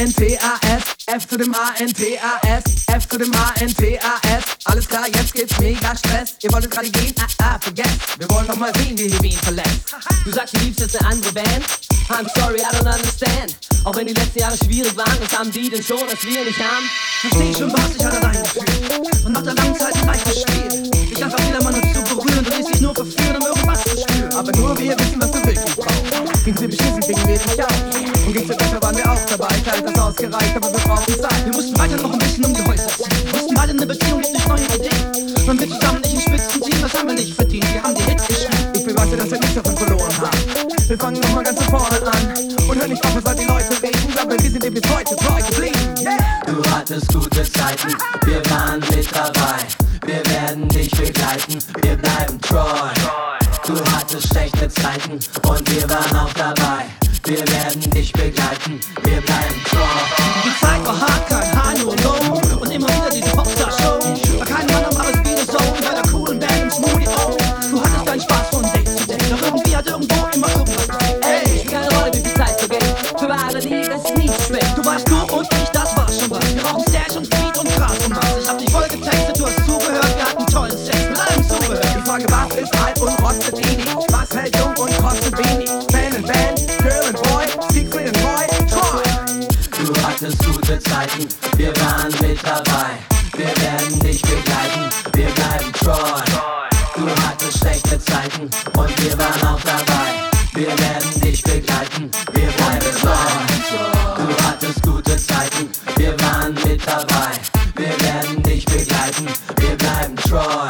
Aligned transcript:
A-N-T-A-S, 0.00 0.82
F 1.08 1.28
zu 1.28 1.36
dem 1.36 1.54
A-N-T-A-S, 1.54 2.64
F 2.86 3.06
zu 3.06 3.18
dem 3.18 3.34
A-N-T-A-S, 3.34 3.74
F 3.76 3.76
zu 3.76 3.98
dem 3.98 4.00
A-N-T-A-S. 4.00 4.44
Alles 4.64 4.88
klar, 4.88 5.06
jetzt 5.14 5.34
gibt's 5.34 5.60
mega 5.60 5.94
Stress. 5.94 6.36
Ihr 6.42 6.50
wolltet 6.54 6.70
gerade 6.70 6.88
gehen, 6.88 7.14
ah, 7.20 7.26
ah, 7.42 7.58
vergesst. 7.60 7.98
Wir 8.18 8.30
wollen 8.30 8.46
noch 8.46 8.56
mal 8.56 8.72
sehen, 8.76 8.96
wie 8.96 9.08
ihr 9.08 9.22
Wien 9.22 9.36
verlässt. 9.36 9.94
Du 10.24 10.32
sagst, 10.32 10.56
du 10.56 10.60
liebst 10.60 10.80
jetzt 10.80 10.98
eine 10.98 11.10
andere 11.10 11.32
Band? 11.34 11.64
I'm 12.08 12.26
sorry, 12.34 12.60
I 12.60 12.74
don't 12.76 12.90
understand. 12.90 13.58
Auch 13.84 13.94
wenn 13.94 14.06
die 14.06 14.14
letzten 14.14 14.38
Jahre 14.38 14.56
schwierig 14.56 14.96
waren, 14.96 15.18
was 15.20 15.38
haben 15.38 15.52
die 15.52 15.68
denn 15.68 15.82
schon, 15.82 16.00
was 16.00 16.24
wir 16.24 16.44
nicht 16.46 16.58
haben? 16.58 16.88
Versteh 17.20 17.58
schon, 17.58 17.70
was 17.70 17.94
ich 17.94 18.02
hatte 18.02 18.20
dein 18.22 18.42
Gefühl. 18.42 19.26
Und 19.26 19.32
nach 19.32 19.42
der 19.42 19.52
langen 19.52 19.76
Zeit 19.76 19.94
ein 19.96 20.06
leichtes 20.06 20.40
Spiel. 20.40 20.90
Ich 21.12 21.22
einfach 21.22 21.46
wieder 21.46 21.62
mal 21.62 21.72
nur 21.74 21.82
zu 21.92 22.16
berühren, 22.16 22.42
du 22.42 22.50
lässt 22.50 22.72
dich 22.72 22.80
nur 22.80 22.94
verführen, 22.94 23.36
um 23.36 23.46
irgendwas 23.46 23.84
zu 23.84 23.90
spüren. 23.90 24.32
Aber 24.32 24.52
nur 24.52 24.78
wir 24.78 24.98
wissen, 24.98 25.20
was 25.20 25.30
du 25.30 25.44
wirklich 25.44 25.76
brauchst. 25.76 26.44
Ging's 26.46 26.60
dir 26.60 26.68
beschissen, 26.68 27.00
gingen 27.02 27.28
wir 27.28 27.38
dich 27.38 27.62
auch. 27.62 27.99
Ausgereicht, 30.10 30.56
aber 30.56 30.72
wir 30.72 30.80
brauchen 30.80 31.14
Zeit. 31.20 31.44
Wir 31.44 31.52
mussten 31.52 31.78
weiter 31.78 31.96
noch 31.96 32.12
ein 32.12 32.18
bisschen 32.18 32.44
um 32.44 32.54
die 32.54 32.62
Häuser 32.62 32.88
ziehen. 32.88 33.32
Wussten 33.32 33.54
beide, 33.54 33.70
eine 33.70 33.86
Beziehung 33.86 34.20
nicht 34.20 34.48
neue 34.48 34.64
Ideen. 34.64 35.46
Wenn 35.46 35.60
wir 35.60 35.70
zusammen 35.70 36.00
nicht 36.00 36.14
in 36.14 36.20
Spitzen 36.20 36.62
ziehen, 36.62 36.82
was 36.82 36.94
haben 36.94 37.08
wir 37.08 37.14
nicht 37.14 37.34
verdient? 37.34 37.72
Wir 37.72 37.82
haben 37.82 37.94
die 37.94 38.02
Hits 38.02 38.26
geschrieben. 38.26 38.72
Ich 38.74 38.84
beweise, 38.84 39.16
dass 39.16 39.30
wir 39.30 39.38
nichts 39.38 39.54
davon 39.54 39.76
verloren 39.76 40.20
haben. 40.20 40.38
Wir 40.88 40.98
fangen 40.98 41.20
nochmal 41.20 41.44
ganz 41.44 41.62
von 41.62 41.78
vorne 41.78 42.12
an. 42.12 42.34
Und 42.68 42.80
hör 42.80 42.88
nicht 42.88 43.04
auf, 43.04 43.24
was 43.24 43.36
die 43.36 43.44
Leute 43.44 43.82
reden. 43.82 44.18
Aber 44.20 44.32
wir 44.32 44.50
sind 44.50 44.62
dir 44.62 44.70
bis 44.70 44.90
heute 44.90 45.16
treu 45.16 45.40
geblieben. 45.48 45.94
Yeah. 46.00 46.16
Du 46.46 46.70
hattest 46.70 47.12
gute 47.12 47.42
Zeiten, 47.52 47.94
wir 48.24 48.42
waren 48.50 48.80
mit 48.80 49.08
dabei. 49.14 49.62
Wir 50.06 50.22
werden 50.32 50.68
dich 50.68 50.90
begleiten, 50.90 51.58
wir 51.82 51.96
bleiben 51.96 52.40
treu. 52.40 52.88
Du 53.66 53.74
hattest 53.92 54.28
schlechte 54.28 54.68
Zeiten 54.68 55.12
und 55.12 55.70
wir 55.70 55.88
waren 55.88 56.16
auch 56.16 56.32
dabei. 56.32 56.86
Wir 57.24 57.38
werden 57.38 57.90
dich 57.90 58.12
begleiten, 58.12 58.80
wir 59.02 59.20
bleiben 59.20 59.64
treu. 59.68 59.78
Die 60.44 60.58
Zeit 60.58 60.84
war 60.86 61.00
hart, 61.00 61.28
kein 61.28 61.64
High 61.64 61.84
und 61.84 62.70
immer 62.70 62.88
wieder 62.88 63.10
diese 63.10 63.30
Popstar-Show. 63.30 64.38
War 64.38 64.46
kein 64.46 64.66
Mann 64.66 64.84
am 64.84 64.94
so 65.46 65.58
bei 65.84 65.94
der 65.94 66.10
coolen 66.10 66.38
Band 66.38 66.72
Smoothie 66.72 67.08
O. 67.08 67.36
Du 67.70 67.80
hattest 67.80 68.08
deinen 68.08 68.20
Spaß 68.20 68.48
von 68.50 68.62
Day 68.72 68.84
zu 68.84 69.06
Day. 69.06 69.18
Doch 69.30 69.42
irgendwie 69.42 69.76
hat 69.76 69.86
irgendwo 69.86 70.26
immer 70.34 70.48
irgendwas. 70.48 70.98
Ey, 71.20 71.46
Spielt 71.46 71.70
keine 71.70 71.88
Rolle, 71.88 72.12
wie 72.14 72.20
viel 72.20 72.34
Zeit 72.34 72.58
vergeht. 72.58 72.84
Für 73.18 73.58
Liebe 73.58 73.94
ist 73.94 74.16
nie 74.16 74.26
zu 74.26 74.42
spät. 74.42 74.66
du 74.76 74.84
warst 74.84 75.08
du 75.08 75.36
und 75.36 75.48
ich, 75.52 75.68
das 75.70 75.96
war 75.96 76.08
schon 76.08 76.30
was. 76.30 76.54
Wir 76.54 76.64
rauchen 76.64 76.84
Stash 76.88 77.16
und 77.16 77.26
Speed 77.26 77.58
und 77.58 77.76
Gras 77.76 77.98
und 78.06 78.16
was. 78.16 78.42
Ich 78.42 78.48
hab 78.48 78.58
dich 78.58 78.70
voll 78.70 78.88
getextet, 78.88 79.38
du 79.38 79.46
hast 79.46 79.56
zugehört. 79.66 80.16
Wir 80.16 80.24
hatten 80.24 80.46
tollen 80.46 80.78
Sex 80.78 80.98
mit 81.08 81.18
allem 81.18 81.48
Zubehör. 81.48 81.80
Ich 81.82 82.04
frage, 82.04 82.26
was 82.30 82.56
ist 82.56 82.80
alt 82.82 83.00
und 83.00 83.22
rostet 83.22 83.56
wenig? 83.58 83.86
Was 84.08 84.30
hält 84.34 84.56
jung 84.56 84.74
und 84.76 84.98
kostet 85.02 85.38
wenig? 85.38 85.89
Gute 90.70 90.82
Zeiten, 90.84 91.28
wir 91.56 91.74
waren 91.76 92.12
mit 92.20 92.38
dabei. 92.44 92.90
Wir 93.36 93.46
werden 93.46 93.98
dich 94.00 94.22
begleiten, 94.22 94.88
wir 95.14 95.26
bleiben 95.26 95.72
treu. 95.72 95.92
Du 96.94 97.08
hattest 97.24 97.58
schlechte 97.58 97.98
Zeiten 97.98 98.42
und 98.78 99.02
wir 99.02 99.18
waren 99.18 99.42
auch 99.42 99.60
dabei. 99.62 100.10
Wir 100.54 100.68
werden 100.78 101.20
dich 101.20 101.42
begleiten, 101.42 102.10
wir 102.32 102.46
bleiben 102.52 102.86
treu. 103.00 104.26
Du 104.26 104.44
hattest 104.44 104.82
gute 104.82 105.16
Zeiten, 105.16 105.70
wir 105.96 106.20
waren 106.20 106.54
mit 106.54 106.86
dabei. 106.86 107.32
Wir 107.74 108.00
werden 108.00 108.42
dich 108.42 108.64
begleiten, 108.64 109.26
wir 109.56 109.76
bleiben 109.76 110.16
treu. 110.16 110.68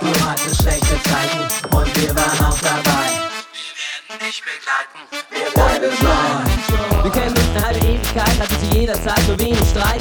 Du 0.00 0.26
hattest 0.26 0.62
schlechte 0.62 1.02
Zeiten 1.02 1.74
und 1.74 1.96
wir 1.96 2.14
waren 2.14 2.44
auch 2.44 2.58
dabei. 2.58 3.08
Wir 3.54 3.72
werden 3.80 4.26
dich 4.26 4.42
begleiten, 4.42 5.00
wir 5.30 5.50
bleiben 5.54 5.98
treu. 5.98 6.24
Ewigkeit, 8.14 8.40
hatte 8.40 8.58
zu 8.60 8.78
jeder 8.78 8.94
Zeit 8.94 9.26
nur 9.26 9.38
wenig 9.38 9.58
Streit. 9.70 10.00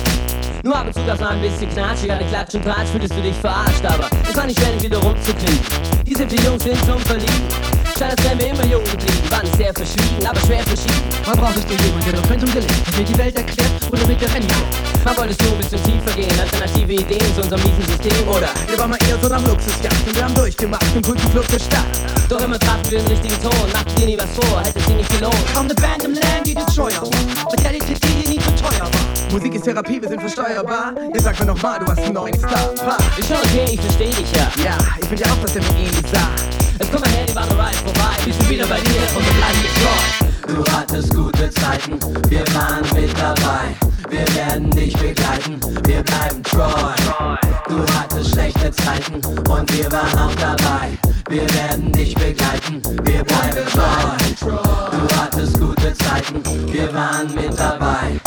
Nur 0.63 0.75
ab 0.75 0.87
und 0.87 0.93
zu 0.93 1.03
gab's 1.05 1.19
mal 1.19 1.31
ein 1.31 1.41
bisschen 1.41 1.69
Knatsch, 1.69 2.09
eine 2.09 2.25
Klatsch 2.25 2.53
und 2.55 2.63
Tratsch, 2.63 2.89
fühltest 2.91 3.15
du 3.15 3.21
dich 3.21 3.35
verarscht, 3.35 3.83
aber 3.85 4.09
es 4.29 4.35
war 4.35 4.45
nicht 4.45 4.59
schwer, 4.59 4.71
dich 4.71 4.83
wieder 4.83 4.97
rumzukriegen. 4.97 5.59
Die 6.05 6.15
sind 6.15 6.31
die 6.31 6.41
Jungs 6.43 6.63
sind 6.63 6.77
zum 6.85 6.99
Verlieben. 6.99 7.82
Wären 8.03 8.39
wir 8.39 8.47
immer 8.47 8.65
jung 8.65 8.83
geblieben, 8.83 9.23
waren 9.29 9.47
sehr 9.55 9.73
verschwiegen, 9.73 10.27
aber 10.27 10.39
schwer 10.41 10.63
verschieden. 10.63 11.03
Man 11.25 11.37
braucht 11.37 11.55
nicht 11.55 11.69
nur 11.69 11.79
jemanden, 11.79 12.11
der 12.11 12.19
Dokumentum 12.19 12.51
gelegt, 12.51 12.87
der 12.87 12.93
dir 12.93 13.05
die 13.05 13.17
Welt 13.17 13.35
erklärt 13.37 13.71
oder 13.91 14.07
mit 14.07 14.21
der 14.21 14.33
Rennie. 14.33 14.47
Man 15.05 15.17
wolltest 15.17 15.41
du 15.41 15.47
ein 15.47 15.57
bisschen 15.57 15.83
tiefer 15.83 16.11
gehen, 16.15 16.39
alternative 16.39 16.93
Ideen 16.93 17.35
zu 17.35 17.41
unserem 17.41 17.63
miesen 17.63 17.85
System, 17.87 18.27
oder? 18.27 18.49
Wir 18.67 18.77
waren 18.77 18.89
mal 18.89 18.99
eher 19.07 19.17
so 19.21 19.29
nach 19.29 19.41
Luxusjacht 19.47 20.07
und 20.07 20.15
wir 20.15 20.23
haben 20.23 20.35
durchgemacht 20.35 20.85
im 20.95 21.01
coolen 21.01 21.31
Club 21.31 21.47
der 21.47 21.59
Stadt. 21.59 21.87
Doch 22.27 22.41
immer 22.43 22.59
trafen 22.59 22.91
wir 22.91 22.99
den 22.99 23.07
richtigen 23.07 23.41
Ton, 23.41 23.71
machten 23.71 23.95
dir 23.95 24.05
nie 24.05 24.17
was 24.17 24.31
vor, 24.35 24.61
hätte 24.61 24.79
dir 24.81 24.95
nicht 24.95 25.09
gelohnt. 25.09 25.53
Kaum 25.53 25.65
eine 25.65 25.75
Band 25.75 26.03
im 26.03 26.13
Land, 26.13 26.45
die 26.45 26.55
war. 26.55 26.89
Mit 27.51 27.63
der 27.63 27.71
die 27.71 27.79
CD 27.79 28.07
die 28.23 28.29
nie 28.29 28.39
zu 28.39 28.51
teuer 28.59 28.83
war. 28.83 29.31
Musik 29.31 29.55
ist 29.55 29.63
Therapie, 29.63 30.01
wir 30.01 30.09
sind 30.09 30.19
versteuerbar. 30.19 30.93
Jetzt 31.13 31.23
sag 31.23 31.39
mir 31.39 31.45
noch 31.45 31.61
mal, 31.61 31.79
du 31.79 31.87
hast 31.87 31.99
einen 31.99 32.13
neuen 32.13 32.37
Star. 32.37 32.67
Pa. 32.75 32.97
Ist 33.17 33.27
schon 33.27 33.37
okay, 33.37 33.65
ich 33.71 33.81
versteh 33.81 34.09
dich 34.09 34.31
ja. 34.31 34.51
Ja, 34.63 34.77
ich 35.01 35.09
will 35.09 35.19
ja 35.19 35.27
auch, 35.27 35.41
dass 35.41 35.55
er 35.55 35.61
mir 35.61 35.79
ähnlich 35.79 36.05
sah. 36.11 36.52
Jetzt 36.83 36.91
komm 36.91 37.03
her, 37.03 37.25
die 37.25 37.33
Ware 37.33 37.49
ride 37.51 37.77
vorbei, 37.77 38.11
wir 38.25 38.33
sind 38.33 38.49
wieder 38.49 38.67
bei 38.67 38.79
dir 38.81 39.01
und 39.15 39.23
bleiben 39.37 39.59
dir 39.61 39.73
treu. 39.79 40.53
Du 40.53 40.71
hattest 40.73 41.15
gute 41.15 41.49
Zeiten, 41.49 41.97
wir 42.27 42.43
waren 42.53 42.83
mit 42.93 43.17
dabei. 43.17 43.73
Wir 44.09 44.35
werden 44.35 44.69
dich 44.69 44.93
begleiten, 44.97 45.61
wir 45.85 46.03
bleiben 46.03 46.43
treu. 46.43 46.67
Du 47.69 47.85
hattest 47.93 48.31
schlechte 48.31 48.69
Zeiten 48.71 49.15
und 49.49 49.77
wir 49.77 49.89
waren 49.93 50.19
auch 50.19 50.35
dabei. 50.35 50.89
Wir 51.29 51.47
werden 51.53 51.89
dich 51.93 52.15
begleiten, 52.15 52.81
wir 53.03 53.23
bleiben 53.23 53.65
treu. 53.71 54.51
Du 54.91 55.15
hattest 55.15 55.57
gute 55.61 55.93
Zeiten, 55.93 56.43
wir 56.73 56.93
waren 56.93 57.33
mit 57.33 57.57
dabei. 57.57 58.19